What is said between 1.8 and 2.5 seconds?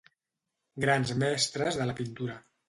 de la pintura.